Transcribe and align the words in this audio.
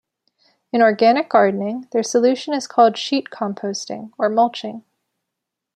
In 0.73 0.81
organic 0.81 1.29
gardening, 1.29 1.87
their 1.91 2.01
solution 2.01 2.55
is 2.55 2.65
called 2.65 2.97
sheet 2.97 3.27
composting 3.29 4.11
or 4.17 4.29
mulching. 4.29 4.83